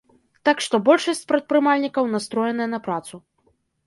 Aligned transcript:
Так 0.47 0.61
што 0.67 0.77
большасць 0.87 1.27
прадпрымальнікаў 1.31 2.07
настроеная 2.15 2.67
на 2.73 2.79
працу. 2.89 3.21